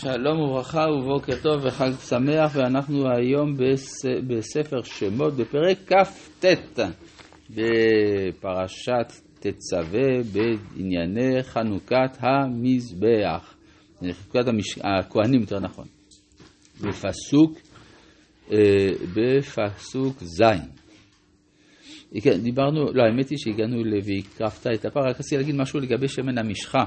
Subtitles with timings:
[0.00, 4.06] שלום וברכה ובוקר טוב וחג שמח ואנחנו היום בס...
[4.26, 6.44] בספר שמות בפרק כ"ט
[7.50, 13.54] בפרשת תצווה בענייני חנוכת המזבח,
[14.00, 14.78] חנוכת המש...
[14.84, 15.86] הכהנים יותר נכון,
[16.80, 17.58] בפסוק,
[18.52, 18.58] אה,
[19.14, 20.42] בפסוק ז'.
[22.22, 26.38] כן, דיברנו, לא האמת היא שהגענו ל"ויקרבת את הפר", רק רציתי להגיד משהו לגבי שמן
[26.38, 26.84] המשחה.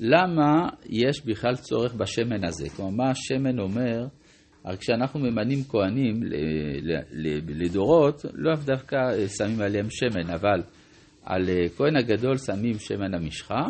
[0.00, 2.68] למה יש בכלל צורך בשמן הזה?
[2.76, 4.06] כלומר, מה השמן אומר?
[4.64, 6.20] הרי כשאנחנו ממנים כהנים
[7.48, 8.96] לדורות, לא דווקא
[9.38, 10.62] שמים עליהם שמן, אבל
[11.24, 11.42] על
[11.76, 13.66] כהן הגדול שמים שמן המשחה,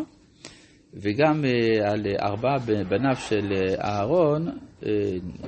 [0.95, 1.45] וגם
[1.85, 3.53] על ארבעה בניו של
[3.85, 4.49] אהרון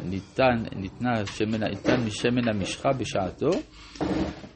[0.04, 3.50] ניתן, ניתנה שמן, ניתן שמן המשחה בשעתו.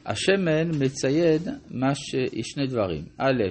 [0.05, 2.15] השמן מציין מה ש...
[2.41, 3.03] שני דברים.
[3.17, 3.43] א',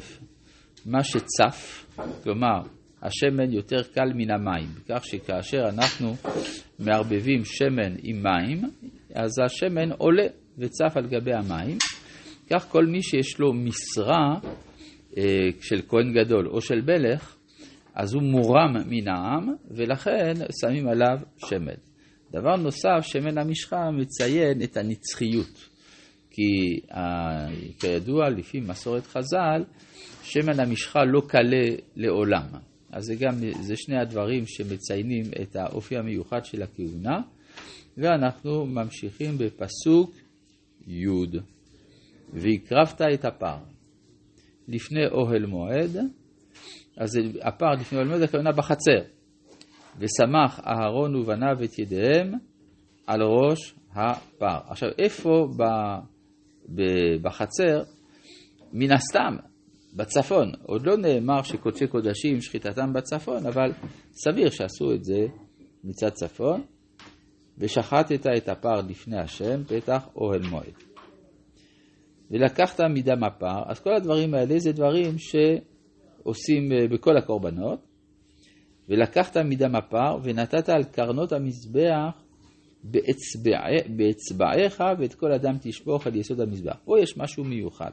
[0.86, 1.86] מה שצף,
[2.22, 2.60] כלומר
[3.02, 6.14] השמן יותר קל מן המים, כך שכאשר אנחנו
[6.78, 8.62] מערבבים שמן עם מים,
[9.14, 10.26] אז השמן עולה
[10.58, 11.78] וצף על גבי המים,
[12.50, 14.38] כך כל מי שיש לו משרה
[15.16, 15.22] אה,
[15.60, 17.36] של כהן גדול או של מלך,
[17.94, 21.78] אז הוא מורם מן העם, ולכן שמים עליו שמן.
[22.30, 25.68] דבר נוסף, שמן המשחה מציין את הנצחיות,
[26.30, 27.46] כי אה,
[27.80, 29.62] כידוע, לפי מסורת חז"ל,
[30.26, 32.46] שמן המשחה לא קלה לעולם.
[32.92, 37.20] אז זה גם, זה שני הדברים שמציינים את האופי המיוחד של הכהונה,
[37.96, 40.10] ואנחנו ממשיכים בפסוק
[40.86, 41.06] י'
[42.32, 43.56] והקרבת את הפר
[44.68, 45.96] לפני אוהל מועד,
[46.96, 49.02] אז הפר לפני אוהל מועד הכוונה בחצר,
[49.98, 52.32] ושמח אהרון ובניו את ידיהם
[53.06, 54.58] על ראש הפר.
[54.68, 55.48] עכשיו, איפה
[57.22, 57.82] בחצר?
[58.72, 59.36] מן הסתם,
[59.96, 60.52] בצפון.
[60.62, 63.72] עוד לא נאמר שקודשי קודשים שחיטתם בצפון, אבל
[64.12, 65.26] סביר שעשו את זה
[65.84, 66.62] מצד צפון.
[67.58, 70.74] ושחטת את הפר לפני השם, פתח אוהל מועד.
[72.30, 77.80] ולקחת מדם הפר, אז כל הדברים האלה זה דברים שעושים אה, בכל הקורבנות.
[78.88, 82.22] ולקחת מדם הפר ונתת על קרנות המזבח
[82.84, 83.58] באצבע,
[83.96, 86.76] באצבעיך ואת כל אדם תשפוך על יסוד המזבח.
[86.84, 87.90] פה יש משהו מיוחד.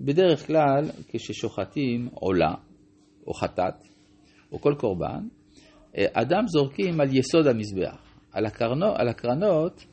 [0.00, 2.54] בדרך כלל, כששוחטים עולה,
[3.26, 3.74] או חטאת,
[4.52, 5.28] או כל קורבן,
[5.96, 8.06] אה, אדם זורקים על יסוד המזבח.
[8.32, 9.84] על, הקרנו, על הקרנות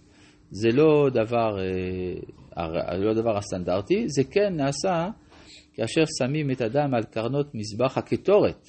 [0.52, 1.60] זה לא דבר,
[2.58, 5.08] אה, לא דבר הסטנדרטי, זה כן נעשה
[5.74, 8.68] כאשר שמים את הדם על קרנות מזבח הקטורת,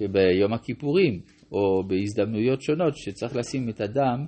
[0.00, 1.20] ביום הכיפורים,
[1.52, 4.26] או בהזדמנויות שונות שצריך לשים את הדם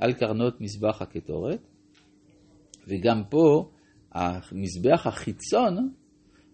[0.00, 1.60] על קרנות מזבח הקטורת.
[2.88, 3.70] וגם פה
[4.18, 5.90] המזבח החיצון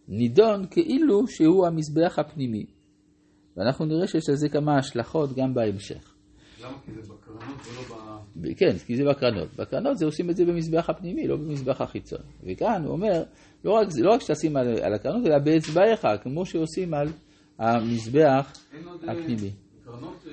[0.09, 2.67] נידון כאילו שהוא המזבח הפנימי.
[3.57, 6.15] ואנחנו נראה שיש לזה כמה השלכות גם בהמשך.
[6.63, 6.79] למה?
[6.85, 8.55] כי זה בקרנות ולא ב...
[8.57, 9.57] כן, כי זה בקרנות.
[9.57, 12.19] בקרנות זה עושים את זה במזבח הפנימי, לא במזבח החיצון.
[12.43, 13.23] וכאן הוא אומר,
[13.65, 17.09] לא רק, לא רק שתשים על, על הקרנות, אלא באצבעיך, כמו שעושים על
[17.59, 19.51] המזבח אה, הפנימי.
[19.85, 20.27] קרנות,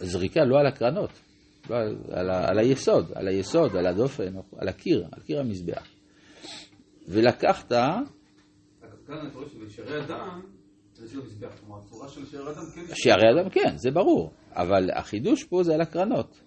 [0.00, 1.10] זריקה לא על הקרנות.
[1.70, 5.86] על, על היסוד, על היסוד, על הדופן, על הקיר, על קיר המזבח.
[7.08, 7.72] ולקחת...
[9.74, 10.40] שערי אדם
[12.74, 12.94] כן...
[13.40, 16.40] אדם כן, זה ברור, אבל החידוש פה זה על הקרנות.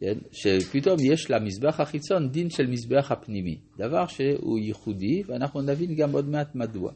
[0.00, 0.18] כן?
[0.32, 6.28] שפתאום יש למזבח החיצון דין של מזבח הפנימי, דבר שהוא ייחודי, ואנחנו נבין גם עוד
[6.28, 6.92] מעט מדוע.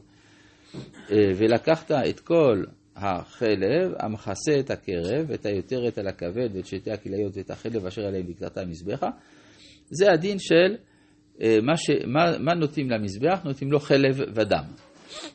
[1.11, 2.63] אה, ולקחת את כל
[2.95, 8.27] החלב המכסה את הקרב, את היותרת על הכבד ואת שתי הכליות ואת החלב אשר עליהם
[8.27, 9.09] בקרתה המזבחה.
[9.89, 10.75] זה הדין של
[11.41, 13.39] אה, מה, ש, מה, מה נותנים למזבח?
[13.45, 14.63] נותנים לו חלב ודם.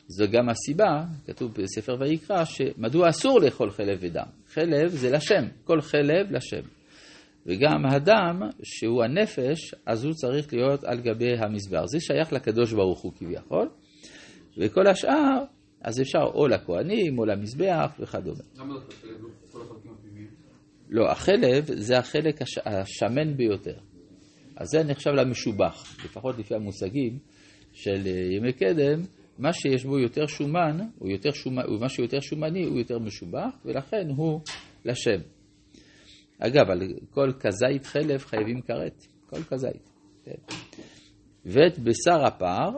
[0.07, 4.25] זו גם הסיבה, כתוב בספר ויקרא, שמדוע אסור לאכול חלב ודם.
[4.47, 6.61] חלב זה לשם, כל חלב לשם.
[7.45, 11.85] וגם הדם, שהוא הנפש, אז הוא צריך להיות על גבי המזבח.
[11.85, 13.69] זה שייך לקדוש ברוך הוא כביכול.
[14.57, 15.43] וכל השאר
[15.81, 18.43] אז אפשר או לכהנים או למזבח וכדומה.
[18.55, 18.79] למה לא
[19.51, 20.27] כל החלקים הפנימיים?
[20.89, 22.57] לא, החלב זה החלק הש...
[22.65, 23.77] השמן ביותר.
[24.55, 27.19] אז זה נחשב למשובח, לפחות לפי המושגים
[27.73, 29.01] של אה, ימי קדם,
[29.39, 34.09] מה שיש בו יותר שומן, הוא יותר שומן, מה שיותר שומני הוא יותר משובח, ולכן
[34.15, 34.41] הוא
[34.85, 35.21] לשם.
[36.39, 39.89] אגב, על כל כזית חלב חייבים כרת, כל כזית.
[40.23, 40.55] כן.
[41.45, 42.69] ואת בשר הפר,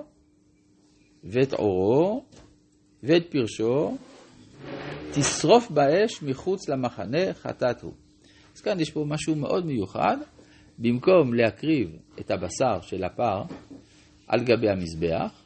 [1.23, 2.25] ואת עורו,
[3.03, 3.97] ואת פרשו,
[5.13, 7.93] תשרוף באש מחוץ למחנה, חטאת הוא.
[8.55, 10.17] אז כאן יש פה משהו מאוד מיוחד,
[10.79, 13.41] במקום להקריב את הבשר של הפר
[14.27, 15.43] על גבי המזבח,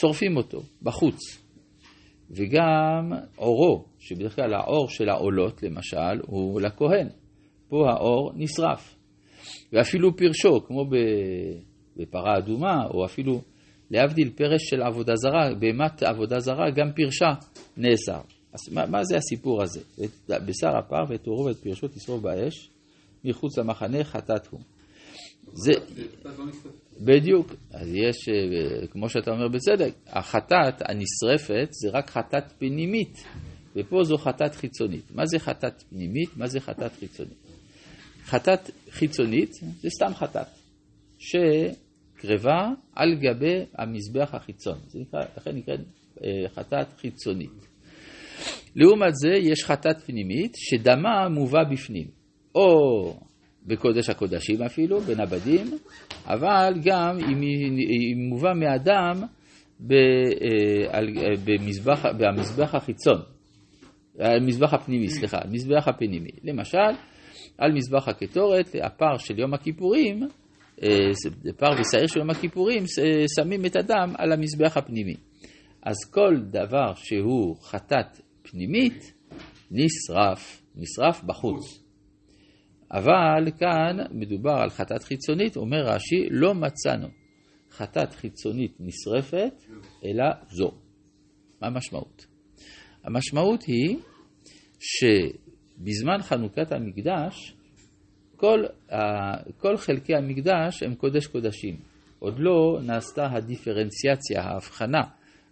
[0.00, 1.18] שורפים אותו בחוץ.
[2.30, 7.08] וגם עורו, שבדרך כלל העור של העולות למשל הוא לכהן.
[7.68, 8.96] פה העור נשרף.
[9.72, 10.84] ואפילו פרשו, כמו
[11.96, 13.40] בפרה אדומה, או אפילו
[13.90, 17.46] להבדיל פרש של עבודה זרה, בהמת עבודה זרה, גם פרשה
[17.76, 18.20] נאסר.
[18.52, 19.80] אז מה, מה זה הסיפור הזה?
[20.28, 22.70] בשר הפר ואת עורו ואת פרשו תשרוף באש,
[23.24, 24.60] מחוץ למחנה חטאת הוא.
[25.52, 25.72] זה,
[27.00, 33.24] בדיוק, אז יש, אה, כמו שאתה אומר בצדק, החטאת הנשרפת זה רק חטאת פנימית,
[33.76, 35.10] ופה זו חטאת חיצונית.
[35.14, 36.36] מה זה חטאת פנימית?
[36.36, 37.46] מה זה חטאת חיצונית?
[38.24, 39.50] חטאת חיצונית
[39.80, 40.46] זה סתם חטאת,
[42.16, 44.78] שקרבה על גבי המזבח החיצון.
[44.86, 45.74] זה נקרא, לכן נקרא
[46.24, 47.66] אה, חטאת חיצונית.
[48.76, 52.06] לעומת זה יש חטאת פנימית שדמה מובא בפנים,
[52.54, 52.68] או
[53.66, 55.78] בקודש הקודשים אפילו, בין הבדים,
[56.26, 59.22] אבל גם אם היא מובא מאדם
[59.92, 61.00] אה,
[61.44, 63.20] במזבח, במזבח החיצון,
[64.18, 66.30] המזבח הפנימי, סליחה, המזבח הפנימי.
[66.44, 66.78] למשל,
[67.58, 70.28] על מזבח הקטורת, הפר של יום הכיפורים, אה,
[71.56, 72.84] פר ושעיר של יום הכיפורים,
[73.36, 75.14] שמים את הדם על המזבח הפנימי.
[75.82, 79.12] אז כל דבר שהוא חטאת פנימית,
[79.70, 81.82] נשרף, נשרף בחוץ.
[82.92, 87.08] אבל כאן מדובר על חטאת חיצונית, אומר רש"י, לא מצאנו
[87.70, 89.62] חטאת חיצונית נשרפת,
[90.04, 90.70] אלא זו.
[91.62, 92.26] מה המשמעות?
[93.04, 93.96] המשמעות היא
[94.80, 97.55] שבזמן חנוכת המקדש,
[98.36, 98.64] כל,
[99.58, 101.76] כל חלקי המקדש הם קודש קודשים.
[102.18, 105.00] עוד לא נעשתה הדיפרנציאציה, ההבחנה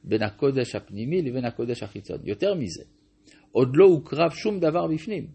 [0.04, 2.18] בין הקודש הפנימי לבין הקודש החיצון.
[2.24, 2.82] יותר מזה,
[3.52, 5.26] עוד לא הוקרב שום דבר בפנים.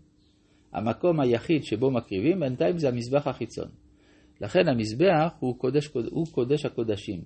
[0.74, 3.68] המקום היחיד שבו מקריבים בינתיים זה המזבח החיצון.
[4.42, 7.22] לכן המזבח הוא קודש, הוא קודש הקודשים.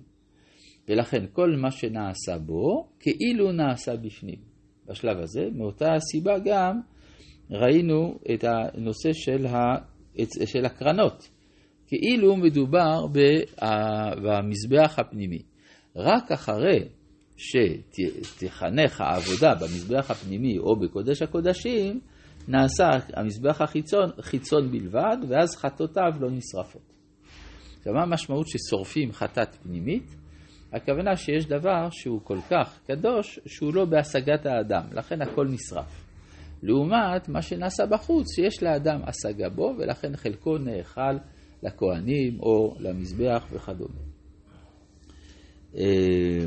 [0.88, 4.38] ולכן כל מה שנעשה בו, כאילו נעשה בפנים.
[4.86, 6.80] בשלב הזה, מאותה הסיבה גם
[7.50, 9.76] ראינו את הנושא של, ה,
[10.46, 11.28] של הקרנות.
[11.86, 13.06] כאילו מדובר
[14.22, 15.42] במזבח הפנימי.
[15.96, 16.88] רק אחרי
[17.36, 22.00] שתחנך העבודה במזבח הפנימי או בקודש הקודשים,
[22.48, 22.84] נעשה
[23.14, 26.92] המזבח החיצון חיצון בלבד, ואז חטאותיו לא נשרפות.
[27.78, 30.14] עכשיו, מה המשמעות ששורפים חטאת פנימית?
[30.72, 36.03] הכוונה שיש דבר שהוא כל כך קדוש, שהוא לא בהשגת האדם, לכן הכל נשרף.
[36.64, 41.16] לעומת מה שנעשה בחוץ, שיש לאדם השגה בו, ולכן חלקו נאכל
[41.62, 44.00] לכהנים או למזבח וכדומה.
[45.76, 46.46] אה,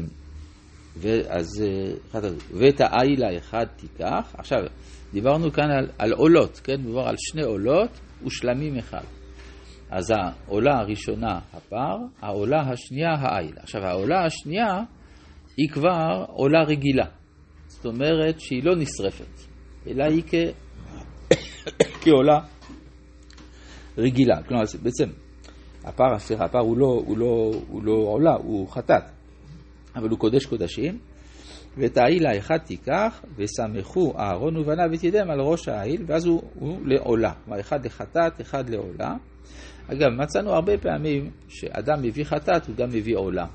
[0.98, 2.22] ואז, אה,
[2.54, 4.36] ואת העיל האחד תיקח.
[4.38, 4.58] עכשיו,
[5.14, 6.82] דיברנו כאן על, על עולות, כן?
[6.82, 9.04] מדובר על שני עולות ושלמים אחד.
[9.90, 13.54] אז העולה הראשונה הפר, העולה השנייה העיל.
[13.58, 14.84] עכשיו, העולה השנייה
[15.58, 17.06] היא כבר עולה רגילה.
[17.68, 19.48] זאת אומרת שהיא לא נשרפת,
[19.88, 20.36] אלא היא כ...
[22.02, 22.40] כעולה
[23.98, 24.44] רגילה.
[24.44, 25.10] כלומר, בעצם,
[25.84, 29.04] הפר, סליחה, הפר הוא לא, הוא, לא, הוא לא עולה, הוא חטאת,
[29.96, 30.98] אבל הוא קודש קודשים.
[31.78, 36.78] ואת העיל האחד תיקח, וסמכו אהרון ובניו את ידיהם על ראש העיל, ואז הוא, הוא
[36.86, 37.34] לעולה.
[37.46, 39.16] כלומר, אחד לחטאת, אחד לעולה.
[39.88, 43.46] אגב, מצאנו הרבה פעמים שאדם מביא חטאת, הוא גם מביא עולה.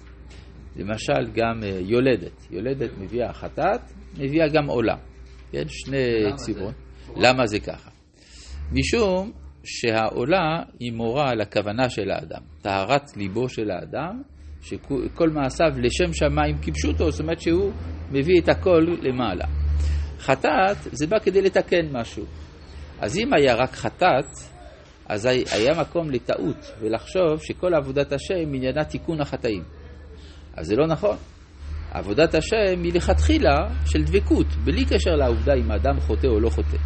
[0.77, 2.47] למשל, גם אה, יולדת.
[2.51, 3.81] יולדת מביאה חטאת,
[4.19, 4.97] מביאה גם עולה.
[5.53, 6.73] כן, שני ציוון.
[7.17, 7.91] למה זה ככה?
[8.73, 9.33] משום
[9.65, 14.23] שהעולה היא מורה על הכוונה של האדם, טהרת ליבו של האדם,
[14.63, 17.73] שכל מעשיו לשם שמיים כיבשו זאת אומרת שהוא
[18.11, 19.45] מביא את הכל למעלה.
[20.19, 22.25] חטאת זה בא כדי לתקן משהו.
[23.01, 24.27] אז אם היה רק חטאת,
[25.07, 29.63] אז היה מקום לטעות ולחשוב שכל עבודת השם עניינה תיקון החטאים.
[30.57, 31.17] אז זה לא נכון.
[31.95, 33.57] עבודת השם היא לכתחילה
[33.87, 36.77] של דבקות, בלי קשר לעובדה אם האדם חוטא או לא חוטא.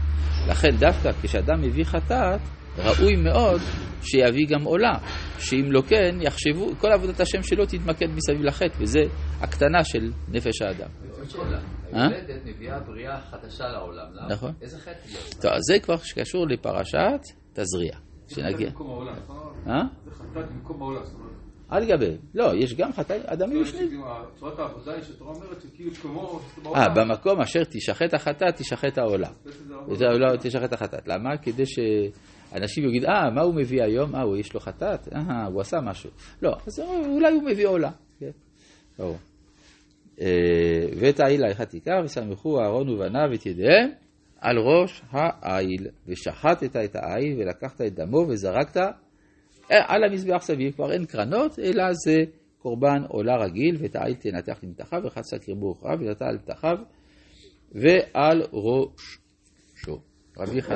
[0.48, 2.40] לכן דווקא כשאדם מביא חטאת,
[2.78, 3.60] ראוי מאוד
[4.02, 4.98] שיביא גם עולה,
[5.38, 9.00] שאם לא כן, יחשבו, כל עבודת השם שלו תתמקד מסביב לחטא, וזה
[9.40, 10.88] הקטנה של נפש האדם.
[11.92, 12.36] היולדת אה?
[12.44, 14.52] מביאה בריאה חדשה לעולם, נכון.
[14.62, 17.20] איזה חטא טוב, אז זה כבר קשור לפרשת
[17.52, 17.96] תזריע.
[18.28, 18.70] שנגיע.
[18.70, 19.08] נכון?
[19.66, 19.82] אה?
[20.04, 21.35] זה חטאת במקום העולה, זאת אומרת.
[21.68, 22.16] על גבי.
[22.34, 24.02] לא, יש גם חטאים, אדמים בפנים.
[24.34, 26.40] צורת העבודה היא שהתורה אומרת שכאילו כמו...
[26.74, 29.28] אה, במקום אשר תשחט החטאת, תשחט העולה.
[30.00, 31.08] לא תשחט החטאת.
[31.08, 31.36] למה?
[31.36, 34.14] כדי שאנשים יגידו, אה, מה הוא מביא היום?
[34.14, 35.08] אה, יש לו חטאת?
[35.14, 36.10] אה, הוא עשה משהו.
[36.42, 37.90] לא, אז אולי הוא מביא עולה.
[38.20, 38.30] כן.
[38.98, 39.16] ברור.
[40.20, 43.90] אה, ואת העיל האחד תיקח, וסמכו אהרון ובניו את ידיהם
[44.40, 48.80] על ראש העיל, ושחטת את העיל ולקחת את דמו וזרקת
[49.70, 52.16] על המזבח סביב, כבר אין קרנות, אלא זה
[52.58, 56.76] קורבן עולה רגיל, ואת העיל תנתח למתחיו, וחצה קרבו אחריו, ונטע על פתחיו,
[57.72, 60.00] ועל ראשו.
[60.38, 60.74] רבי חנניה